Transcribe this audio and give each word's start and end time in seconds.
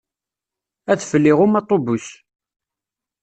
Adfel 0.91 1.25
iɣumm 1.31 1.59
aṭubus. 1.61 2.07